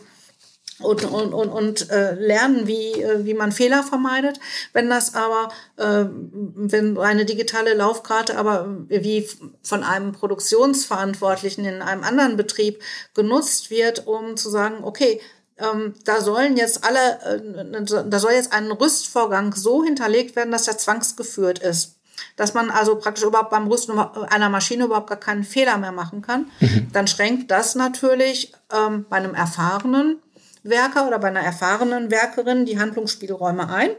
[0.79, 4.39] und, und, und, und äh, lernen, wie, äh, wie man Fehler vermeidet.
[4.73, 9.27] Wenn das aber, äh, wenn eine digitale Laufkarte aber wie
[9.63, 12.81] von einem Produktionsverantwortlichen in einem anderen Betrieb
[13.15, 15.19] genutzt wird, um zu sagen, okay,
[15.59, 20.67] ähm, da sollen jetzt alle, äh, da soll jetzt ein Rüstvorgang so hinterlegt werden, dass
[20.67, 21.95] er zwangsgeführt ist.
[22.35, 26.21] Dass man also praktisch überhaupt beim Rüsten einer Maschine überhaupt gar keinen Fehler mehr machen
[26.21, 26.51] kann.
[26.59, 26.89] Mhm.
[26.91, 30.21] Dann schränkt das natürlich ähm, bei einem erfahrenen
[30.63, 33.91] Werker oder bei einer erfahrenen Werkerin die Handlungsspielräume ein.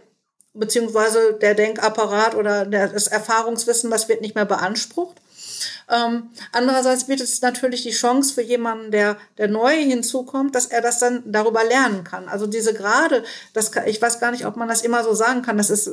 [0.55, 5.21] Beziehungsweise der Denkapparat oder der, das Erfahrungswissen, das wird nicht mehr beansprucht.
[5.91, 10.81] Ähm, andererseits bietet es natürlich die Chance für jemanden, der, der neu hinzukommt, dass er
[10.81, 12.29] das dann darüber lernen kann.
[12.29, 15.43] Also diese Grade, das kann, ich weiß gar nicht, ob man das immer so sagen
[15.43, 15.91] kann, das ist,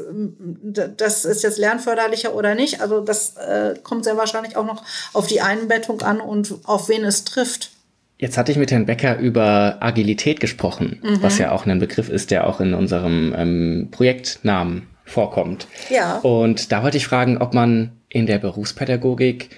[0.98, 2.82] das ist jetzt lernförderlicher oder nicht.
[2.82, 7.04] Also das äh, kommt sehr wahrscheinlich auch noch auf die Einbettung an und auf wen
[7.04, 7.72] es trifft.
[8.18, 11.22] Jetzt hatte ich mit Herrn Becker über Agilität gesprochen, mhm.
[11.22, 15.68] was ja auch ein Begriff ist, der auch in unserem ähm, Projektnamen vorkommt.
[15.90, 16.18] Ja.
[16.20, 19.50] Und da wollte ich fragen, ob man in der Berufspädagogik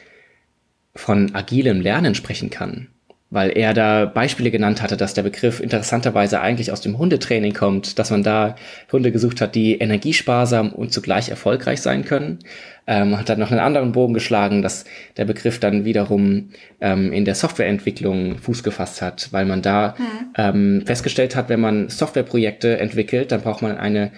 [0.95, 2.87] von agilem Lernen sprechen kann.
[3.29, 7.99] Weil er da Beispiele genannt hatte, dass der Begriff interessanterweise eigentlich aus dem Hundetraining kommt,
[7.99, 8.55] dass man da
[8.89, 12.39] Hunde gesucht hat, die energiesparsam und zugleich erfolgreich sein können.
[12.87, 14.85] Ähm, hat dann noch einen anderen Bogen geschlagen, dass
[15.17, 20.03] der Begriff dann wiederum ähm, in der Softwareentwicklung Fuß gefasst hat, weil man da mhm.
[20.37, 24.11] ähm, festgestellt hat, wenn man Softwareprojekte entwickelt, dann braucht man eine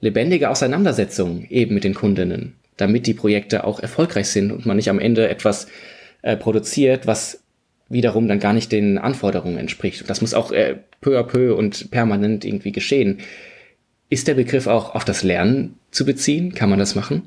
[0.00, 4.90] lebendige Auseinandersetzung eben mit den Kundinnen, damit die Projekte auch erfolgreich sind und man nicht
[4.90, 5.66] am Ende etwas
[6.22, 7.42] äh, produziert, was
[7.88, 10.00] wiederum dann gar nicht den Anforderungen entspricht.
[10.00, 13.20] Und das muss auch äh, peu à peu und permanent irgendwie geschehen.
[14.08, 16.54] Ist der Begriff auch auf das Lernen zu beziehen?
[16.54, 17.22] Kann man das machen?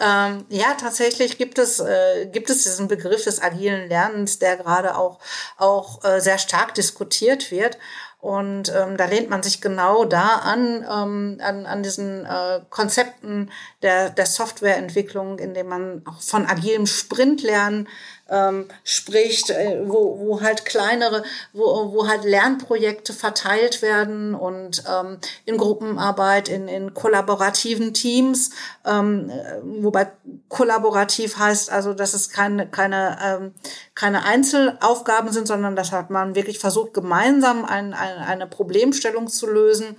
[0.00, 4.96] Ähm, ja, tatsächlich gibt es, äh, gibt es diesen Begriff des agilen Lernens, der gerade
[4.96, 5.20] auch,
[5.56, 7.78] auch äh, sehr stark diskutiert wird.
[8.24, 13.50] Und ähm, da lehnt man sich genau da an, ähm, an, an diesen äh, Konzepten
[13.82, 17.86] der, der Softwareentwicklung, indem man auch von agilem Sprintlernen
[18.28, 25.18] ähm, spricht, äh, wo, wo halt kleinere, wo, wo halt Lernprojekte verteilt werden und ähm,
[25.44, 28.50] in Gruppenarbeit, in, in kollaborativen Teams,
[28.86, 29.30] ähm,
[29.62, 30.10] wobei
[30.48, 33.54] kollaborativ heißt also, dass es keine, keine, ähm,
[33.94, 39.46] keine Einzelaufgaben sind, sondern dass hat man wirklich versucht, gemeinsam ein, ein, eine Problemstellung zu
[39.46, 39.96] lösen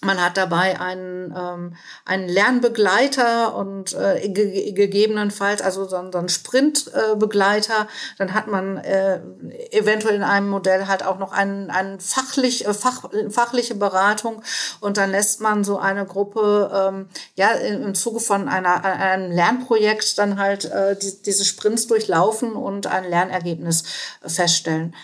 [0.00, 6.28] man hat dabei einen, ähm, einen Lernbegleiter und äh, ge gegebenenfalls also so, so einen
[6.28, 7.82] Sprintbegleiter.
[7.82, 9.20] Äh, Dann hat man äh,
[9.70, 14.42] eventuell in einem Modell halt auch noch einen, einen fachlich, äh, fach, fachliche Beratung
[14.80, 20.18] und dann lässt man so eine Gruppe ähm, ja im Zuge von einer, einem Lernprojekt
[20.18, 23.82] dann halt äh, die, diese Sprints durchlaufen und ein Lernergebnis
[24.24, 24.94] feststellen.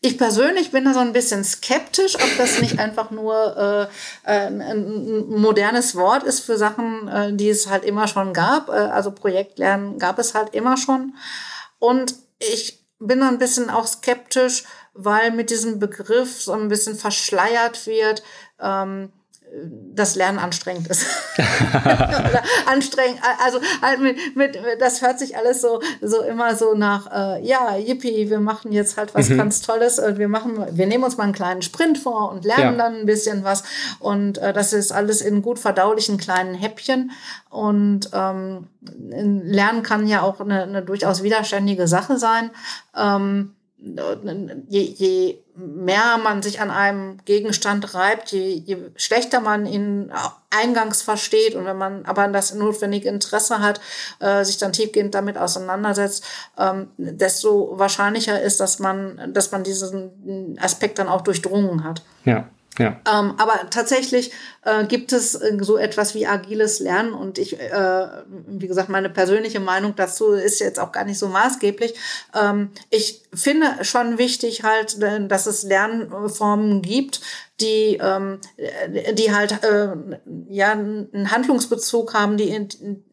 [0.00, 3.88] Ich persönlich bin da so ein bisschen skeptisch, ob das nicht einfach nur
[4.24, 8.68] äh, ein, ein modernes Wort ist für Sachen, äh, die es halt immer schon gab.
[8.68, 11.14] Äh, also Projektlernen gab es halt immer schon.
[11.78, 16.96] Und ich bin da ein bisschen auch skeptisch, weil mit diesem Begriff so ein bisschen
[16.96, 18.22] verschleiert wird,
[18.60, 19.12] ähm,
[19.94, 21.06] das Lernen anstrengend ist.
[22.66, 27.46] Anstrengend, also halt mit, mit, das hört sich alles so, so immer so nach, äh,
[27.46, 29.38] ja, yippie, wir machen jetzt halt was mhm.
[29.38, 32.78] ganz Tolles und wir machen, wir nehmen uns mal einen kleinen Sprint vor und lernen
[32.78, 32.84] ja.
[32.84, 33.64] dann ein bisschen was
[33.98, 37.10] und äh, das ist alles in gut verdaulichen kleinen Häppchen
[37.50, 42.50] und ähm, Lernen kann ja auch eine, eine durchaus widerständige Sache sein.
[42.96, 43.54] Ähm,
[44.68, 50.12] je, je mehr man sich an einem Gegenstand reibt, je, je schlechter man ihn
[50.50, 53.80] eingangs versteht und wenn man aber das notwendige Interesse hat,
[54.20, 56.24] äh, sich dann tiefgehend damit auseinandersetzt,
[56.56, 62.02] ähm, desto wahrscheinlicher ist, dass man, dass man diesen Aspekt dann auch durchdrungen hat.
[62.24, 62.48] Ja.
[62.78, 63.00] Ja.
[63.06, 68.06] Ähm, aber tatsächlich äh, gibt es äh, so etwas wie agiles Lernen und ich, äh,
[68.46, 71.94] wie gesagt, meine persönliche Meinung dazu ist jetzt auch gar nicht so maßgeblich.
[72.34, 77.20] Ähm, ich finde schon wichtig halt, äh, dass es Lernformen gibt,
[77.60, 78.40] die, ähm,
[79.12, 79.88] die halt äh,
[80.48, 82.68] ja einen Handlungsbezug haben, die in,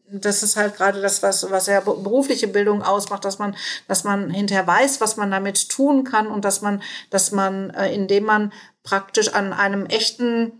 [0.08, 3.56] das ist halt gerade das, was, was ja berufliche Bildung ausmacht, dass man,
[3.88, 7.92] dass man hinterher weiß, was man damit tun kann und dass man, dass man, äh,
[7.92, 8.52] indem man
[8.86, 10.52] praktisch an einem echten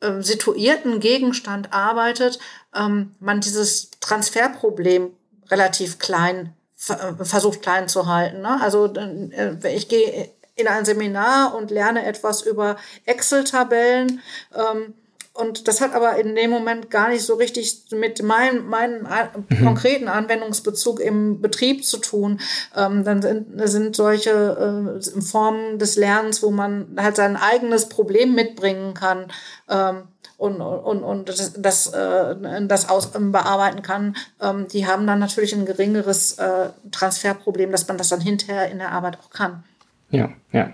[0.00, 2.38] äh, situierten Gegenstand arbeitet,
[2.76, 5.10] ähm, man dieses Transferproblem
[5.50, 6.52] relativ klein
[6.88, 8.42] äh, versucht klein zu halten.
[8.42, 8.60] Ne?
[8.60, 14.20] Also äh, ich gehe in ein Seminar und lerne etwas über Excel-Tabellen.
[14.54, 14.94] Ähm,
[15.38, 19.06] und das hat aber in dem Moment gar nicht so richtig mit meinem, meinem
[19.48, 19.64] mhm.
[19.64, 22.40] konkreten Anwendungsbezug im Betrieb zu tun.
[22.76, 28.34] Ähm, dann sind, sind solche äh, Formen des Lernens, wo man halt sein eigenes Problem
[28.34, 29.26] mitbringen kann.
[29.68, 35.20] Ähm, und, und, und das, das, äh, das aus, bearbeiten kann, ähm, die haben dann
[35.20, 39.62] natürlich ein geringeres äh, Transferproblem, dass man das dann hinterher in der Arbeit auch kann.
[40.10, 40.72] Ja, ja.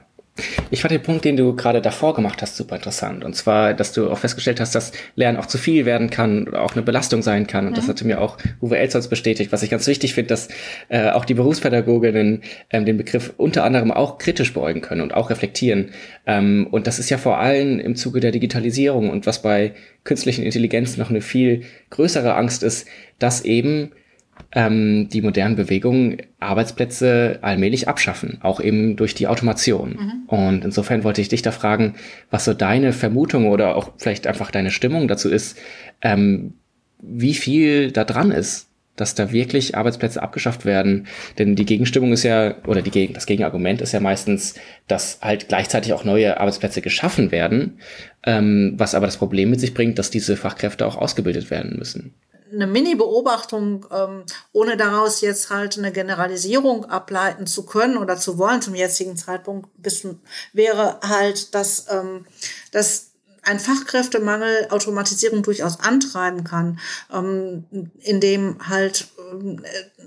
[0.71, 3.25] Ich fand den Punkt, den du gerade davor gemacht hast, super interessant.
[3.25, 6.63] Und zwar, dass du auch festgestellt hast, dass Lernen auch zu viel werden kann oder
[6.63, 7.67] auch eine Belastung sein kann.
[7.67, 7.77] Und mhm.
[7.77, 10.49] das hatte mir auch Uwe Elsholz bestätigt, was ich ganz wichtig finde, dass
[10.89, 15.31] äh, auch die Berufspädagoginnen ähm, den Begriff unter anderem auch kritisch beäugen können und auch
[15.31, 15.91] reflektieren.
[16.27, 20.43] Ähm, und das ist ja vor allem im Zuge der Digitalisierung und was bei künstlichen
[20.43, 22.89] Intelligenz noch eine viel größere Angst ist,
[23.21, 23.93] dass eben
[24.55, 29.91] ähm, die modernen Bewegungen Arbeitsplätze allmählich abschaffen, auch eben durch die Automation.
[29.91, 30.23] Mhm.
[30.29, 31.95] Und insofern wollte ich dich da fragen,
[32.31, 35.59] was so deine Vermutung oder auch vielleicht einfach deine Stimmung dazu ist,
[36.03, 36.55] ähm,
[37.03, 41.09] wie viel da dran ist, dass da wirklich Arbeitsplätze abgeschafft werden.
[41.37, 44.55] Denn die Gegenstimmung ist ja, oder die, das Gegenargument ist ja meistens,
[44.87, 47.79] dass halt gleichzeitig auch neue Arbeitsplätze geschaffen werden,
[48.25, 52.15] ähm, was aber das Problem mit sich bringt, dass diese Fachkräfte auch ausgebildet werden müssen
[52.53, 58.63] eine Mini-Beobachtung, ähm, ohne daraus jetzt halt eine Generalisierung ableiten zu können oder zu wollen
[58.63, 60.07] zum jetzigen Zeitpunkt, bis,
[60.53, 62.27] wäre halt, dass, ähm,
[62.71, 63.11] dass
[63.43, 66.79] ein Fachkräftemangel Automatisierung durchaus antreiben kann,
[67.13, 67.65] ähm,
[68.01, 69.09] indem halt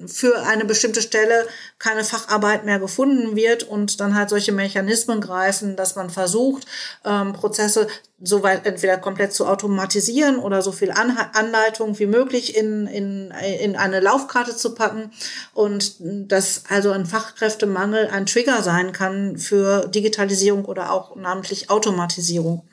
[0.07, 1.47] für eine bestimmte Stelle
[1.79, 6.65] keine Facharbeit mehr gefunden wird und dann halt solche Mechanismen greifen, dass man versucht,
[7.05, 7.87] ähm, Prozesse
[8.19, 13.99] soweit entweder komplett zu automatisieren oder so viel Anleitung wie möglich in, in, in eine
[13.99, 15.11] Laufkarte zu packen
[15.53, 22.67] und dass also ein Fachkräftemangel ein Trigger sein kann für Digitalisierung oder auch namentlich Automatisierung.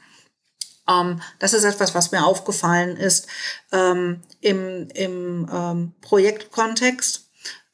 [0.88, 3.27] Ähm, das ist etwas, was mir aufgefallen ist
[3.73, 7.29] ähm, im, im ähm, Projektkontext.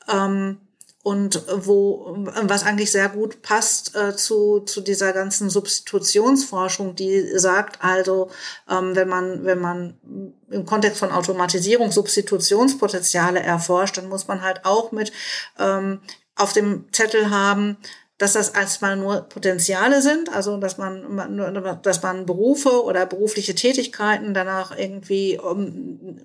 [0.08, 0.58] Ähm,
[1.02, 7.82] und wo, was eigentlich sehr gut passt äh, zu, zu dieser ganzen Substitutionsforschung, die sagt
[7.82, 8.30] also,
[8.68, 9.94] ähm, wenn man, wenn man
[10.50, 15.10] im Kontext von Automatisierung Substitutionspotenziale erforscht, dann muss man halt auch mit
[15.58, 16.00] ähm,
[16.36, 17.78] auf dem Zettel haben,
[18.20, 24.34] dass das erstmal nur Potenziale sind, also dass man, dass man Berufe oder berufliche Tätigkeiten
[24.34, 26.18] danach irgendwie um,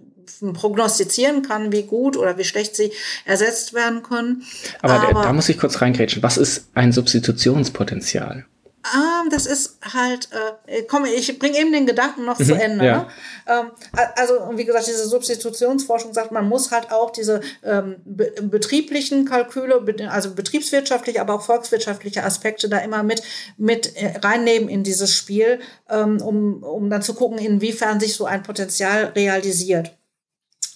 [0.53, 2.91] prognostizieren kann, wie gut oder wie schlecht sie
[3.23, 4.43] ersetzt werden können.
[4.81, 6.21] Aber, Aber da muss ich kurz reingrätschen.
[6.21, 8.45] Was ist ein Substitutionspotenzial?
[8.93, 10.29] Ah, das ist halt,
[10.67, 12.85] äh, komm, ich bringe eben den Gedanken noch mhm, zu Ende.
[12.85, 12.97] Ja.
[12.97, 13.07] Ne?
[13.47, 13.71] Ähm,
[14.15, 19.83] also, wie gesagt, diese Substitutionsforschung sagt, man muss halt auch diese ähm, be betrieblichen Kalküle,
[20.09, 23.23] also betriebswirtschaftliche, aber auch volkswirtschaftliche Aspekte da immer mit,
[23.57, 28.25] mit äh, reinnehmen in dieses Spiel, ähm, um, um dann zu gucken, inwiefern sich so
[28.25, 29.97] ein Potenzial realisiert.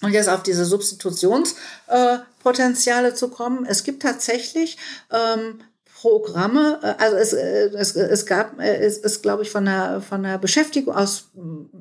[0.02, 3.66] Und jetzt auf diese Substitutionspotenziale äh, zu kommen.
[3.66, 4.78] Es gibt tatsächlich
[5.12, 5.60] ähm,
[6.00, 10.00] Programme, äh, also es, äh, es, es gab, äh, es ist, glaube ich, von der,
[10.00, 11.28] von der Beschäftigung, aus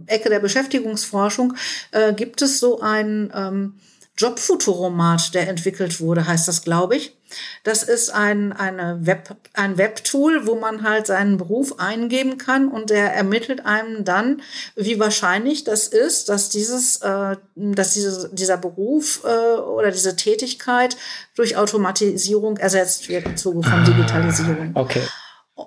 [0.08, 1.53] Ecke der Beschäftigungsforschung,
[1.91, 3.75] äh, gibt es so ein ähm,
[4.17, 7.17] Jobfuturomat, der entwickelt wurde, heißt das, glaube ich.
[7.63, 12.89] Das ist ein, eine Web, ein Webtool, wo man halt seinen Beruf eingeben kann und
[12.89, 14.42] der ermittelt einem dann,
[14.76, 20.98] wie wahrscheinlich das ist, dass dieses, äh, dass diese, dieser Beruf äh, oder diese Tätigkeit
[21.36, 24.72] durch Automatisierung ersetzt wird im Zuge von Digitalisierung.
[24.74, 25.02] Okay.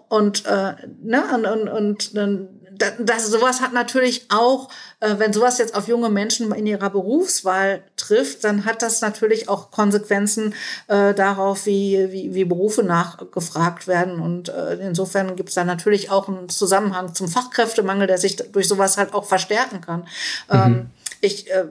[0.09, 2.62] Und, äh, ne, und, und, und
[2.99, 4.69] das, sowas hat natürlich auch,
[5.01, 9.49] äh, wenn sowas jetzt auf junge Menschen in ihrer Berufswahl trifft, dann hat das natürlich
[9.49, 10.55] auch Konsequenzen
[10.89, 14.21] äh, darauf, wie, wie, wie Berufe nachgefragt werden.
[14.21, 18.69] Und äh, insofern gibt es da natürlich auch einen Zusammenhang zum Fachkräftemangel, der sich durch
[18.69, 20.01] sowas halt auch verstärken kann.
[20.01, 20.07] Mhm.
[20.51, 20.91] Ähm,
[21.21, 21.67] ich äh,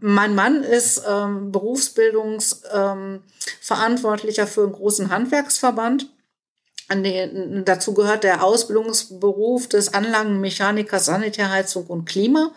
[0.00, 6.08] mein Mann ist ähm, Berufsbildungsverantwortlicher ähm, für einen großen Handwerksverband
[6.94, 12.52] den, dazu gehört der Ausbildungsberuf des Anlagenmechanikers Sanitärheizung und Klima,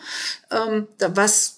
[0.52, 1.56] ähm, was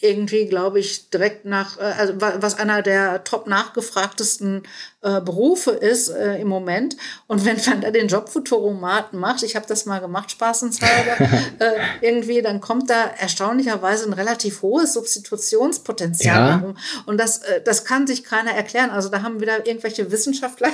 [0.00, 4.62] irgendwie, glaube ich, direkt nach, äh, also was einer der top nachgefragtesten
[5.02, 6.96] äh, Berufe ist äh, im Moment.
[7.26, 11.20] Und wenn man da den Jobfuturomat macht, ich habe das mal gemacht, spaßenshalber,
[11.58, 16.60] äh, irgendwie, dann kommt da erstaunlicherweise ein relativ hohes Substitutionspotenzial ja.
[16.60, 16.76] herum.
[17.06, 18.90] Und das, äh, das kann sich keiner erklären.
[18.90, 20.70] Also da haben wieder irgendwelche Wissenschaftler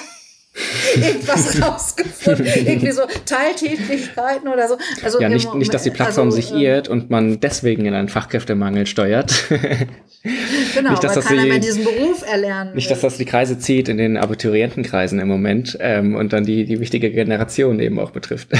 [0.97, 2.47] irgendwas rausgefunden.
[2.47, 4.79] Irgendwie so Teiltätigkeiten oder so.
[5.03, 7.95] Also ja, nicht, nicht, dass die Plattform also, sich ähm, irrt und man deswegen in
[7.95, 9.45] einen Fachkräftemangel steuert.
[10.75, 13.59] genau, nicht, dass das keiner die, mehr diesen Beruf erlernen Nicht, dass das die Kreise
[13.59, 18.13] zieht in den Abiturientenkreisen im Moment ähm, und dann die, die wichtige Generation eben auch
[18.13, 18.51] betrifft.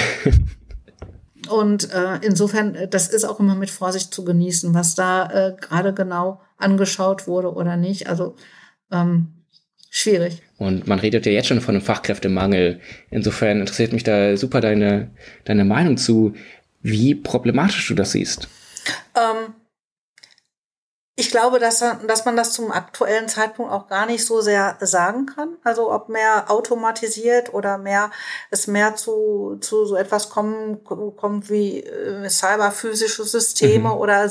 [1.49, 5.55] Und äh, insofern, äh, das ist auch immer mit Vorsicht zu genießen, was da äh,
[5.61, 8.09] gerade genau angeschaut wurde oder nicht.
[8.09, 8.35] Also
[8.91, 9.34] ähm,
[9.95, 10.43] schwierig.
[10.59, 12.81] Und man redet ja jetzt schon von einem Fachkräftemangel.
[13.11, 15.11] Insofern interessiert mich da super deine,
[15.45, 16.35] deine Meinung zu,
[16.83, 18.49] wie problematisch du das siehst.
[19.17, 19.55] Ähm,
[21.17, 25.27] ich glaube, dass, dass man das zum aktuellen Zeitpunkt auch gar nicht so sehr sagen
[25.27, 25.57] kann.
[25.63, 28.11] Also ob mehr automatisiert oder mehr
[28.51, 33.97] es mehr zu, zu so etwas kommen, kommt wie äh, cyberphysische Systeme mhm.
[33.97, 34.29] oder,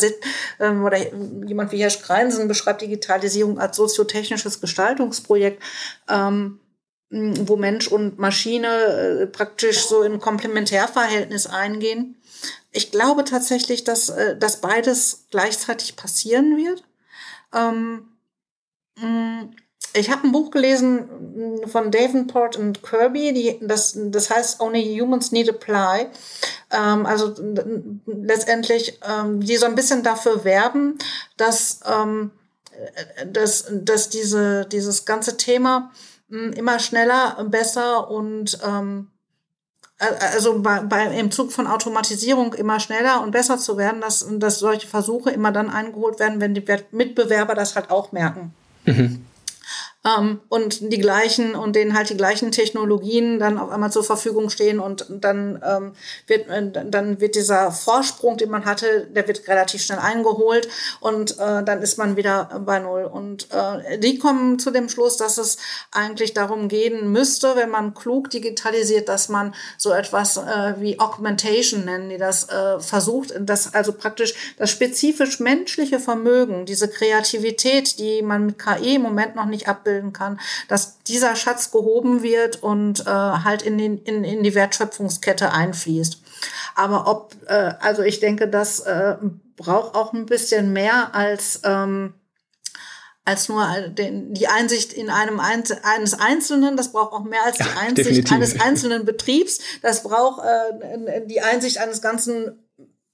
[0.59, 5.63] ähm, oder jemand wie Herr Skreinsen beschreibt Digitalisierung als soziotechnisches Gestaltungsprojekt.
[6.09, 6.59] Ähm,
[7.13, 12.15] wo Mensch und Maschine äh, praktisch so in Komplementärverhältnis eingehen.
[12.71, 16.83] Ich glaube tatsächlich, dass, äh, dass beides gleichzeitig passieren wird.
[17.53, 18.13] Ähm,
[18.99, 19.51] Mm,
[19.95, 24.97] ich habe ein Buch gelesen mm, von Davenport und Kirby, die, das, das heißt Only
[24.99, 26.07] Humans Need Apply.
[26.71, 27.33] Ähm, also
[28.05, 30.97] letztendlich, ähm, die so ein bisschen dafür werben,
[31.37, 32.31] dass, ähm,
[33.27, 35.91] dass, dass diese, dieses ganze Thema
[36.29, 39.09] mm, immer schneller, besser und ähm,
[39.97, 44.59] also bei, bei, im Zug von Automatisierung immer schneller und besser zu werden, dass, dass
[44.59, 48.53] solche Versuche immer dann eingeholt werden, wenn die Mitbewerber das halt auch merken.
[48.85, 49.25] Mhm
[50.05, 54.49] ähm, und die gleichen und denen halt die gleichen Technologien dann auf einmal zur Verfügung
[54.49, 55.93] stehen und dann ähm,
[56.27, 60.67] wird äh, dann wird dieser Vorsprung, den man hatte, der wird relativ schnell eingeholt
[60.99, 63.05] und äh, dann ist man wieder bei null.
[63.05, 65.57] Und äh, die kommen zu dem Schluss, dass es
[65.91, 71.85] eigentlich darum gehen müsste, wenn man klug digitalisiert, dass man so etwas äh, wie Augmentation
[71.85, 78.21] nennen, die das äh, versucht, dass also praktisch das spezifisch menschliche Vermögen, diese Kreativität, die
[78.21, 82.61] man mit KI im Moment noch nicht abbildet, abbilden kann, dass dieser Schatz gehoben wird
[82.61, 86.21] und äh, halt in, den, in, in die Wertschöpfungskette einfließt.
[86.75, 89.15] Aber ob, äh, also ich denke, das äh,
[89.55, 92.15] braucht auch ein bisschen mehr als ähm,
[93.25, 96.75] als nur den, die Einsicht in einem Einz eines Einzelnen.
[96.75, 98.33] Das braucht auch mehr als die Einsicht Definitiv.
[98.33, 99.59] eines einzelnen Betriebs.
[99.81, 102.62] Das braucht äh, die Einsicht eines ganzen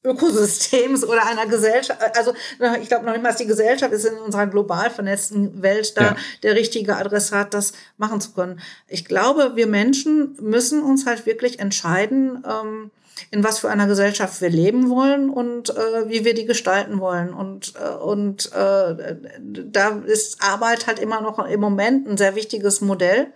[0.03, 1.99] Ökosystems oder einer Gesellschaft.
[2.17, 2.33] Also
[2.81, 6.15] ich glaube noch immer, dass die Gesellschaft ist in unserer global vernetzten Welt da ja.
[6.43, 8.61] der richtige Adressat, das machen zu können.
[8.87, 12.91] Ich glaube, wir Menschen müssen uns halt wirklich entscheiden, ähm,
[13.31, 17.33] in was für einer Gesellschaft wir leben wollen und äh, wie wir die gestalten wollen.
[17.33, 22.79] Und, äh, und äh, da ist Arbeit halt immer noch im Moment ein sehr wichtiges
[22.79, 23.27] Modell.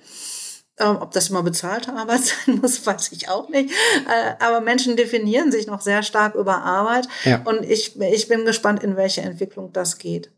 [0.79, 3.71] Ähm, ob das immer bezahlte Arbeit sein muss, weiß ich auch nicht.
[4.07, 7.07] Äh, aber Menschen definieren sich noch sehr stark über Arbeit.
[7.23, 7.41] Ja.
[7.45, 10.31] Und ich, ich bin gespannt, in welche Entwicklung das geht.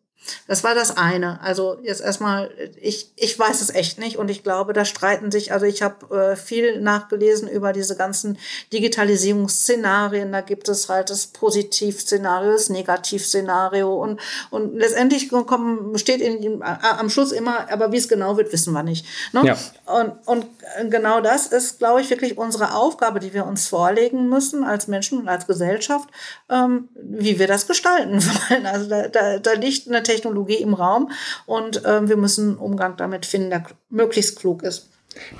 [0.48, 1.42] Das war das eine.
[1.42, 2.52] Also jetzt erstmal,
[2.82, 6.16] ich, ich weiß es echt nicht und ich glaube, da streiten sich, also ich habe
[6.16, 8.38] äh, viel nachgelesen über diese ganzen
[8.74, 10.32] Digitalisierungsszenarien.
[10.32, 14.20] Da gibt es halt das Positivszenario, das Negativszenario und,
[14.50, 18.84] und letztendlich kommen, steht in, am Schluss immer, aber wie es genau wird, wissen wir
[18.84, 19.06] nicht.
[19.34, 19.46] Ne?
[19.46, 19.58] Ja.
[19.86, 20.46] Und, und
[20.90, 25.20] genau das ist, glaube ich, wirklich unsere Aufgabe, die wir uns vorlegen müssen als Menschen
[25.20, 26.10] und als Gesellschaft,
[26.50, 28.66] ähm, wie wir das gestalten wollen.
[28.66, 31.12] Also da, da, da liegt eine Technologie im Raum
[31.46, 34.90] und äh, wir müssen einen Umgang damit finden, der möglichst klug ist.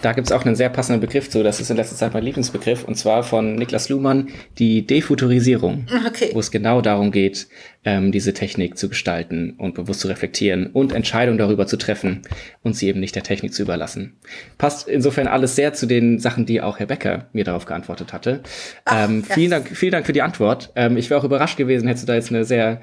[0.02, 2.24] Da gibt es auch einen sehr passenden Begriff zu, das ist in letzter Zeit mein
[2.24, 6.30] Lieblingsbegriff, und zwar von Niklas Luhmann, die Defuturisierung, okay.
[6.34, 7.48] wo es genau darum geht,
[7.84, 12.22] ähm, diese Technik zu gestalten und bewusst zu reflektieren und Entscheidungen darüber zu treffen
[12.64, 14.18] und sie eben nicht der Technik zu überlassen.
[14.58, 18.42] Passt insofern alles sehr zu den Sachen, die auch Herr Becker mir darauf geantwortet hatte.
[18.86, 19.36] Ach, ähm, ja.
[19.36, 20.72] vielen, Dank, vielen Dank für die Antwort.
[20.76, 22.82] Ähm, ich wäre auch überrascht gewesen, hättest du da jetzt eine sehr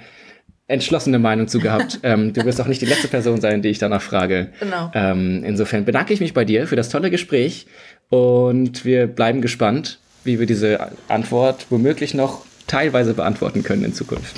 [0.72, 2.00] entschlossene Meinung zu gehabt.
[2.02, 4.48] ähm, du wirst auch nicht die letzte Person sein, die ich danach frage.
[4.58, 4.90] Genau.
[4.94, 7.66] Ähm, insofern bedanke ich mich bei dir für das tolle Gespräch
[8.08, 14.34] und wir bleiben gespannt, wie wir diese Antwort womöglich noch teilweise beantworten können in Zukunft.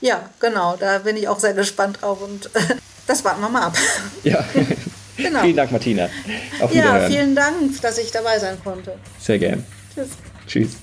[0.00, 2.74] Ja, genau, da bin ich auch sehr gespannt drauf und äh,
[3.06, 3.76] das warten wir mal ab.
[4.22, 4.44] Ja.
[5.16, 5.40] genau.
[5.40, 6.08] Vielen Dank, Martina.
[6.60, 8.94] Auf ja, vielen Dank, dass ich dabei sein konnte.
[9.18, 9.64] Sehr gern.
[9.94, 10.08] Tschüss.
[10.46, 10.76] Tschüss.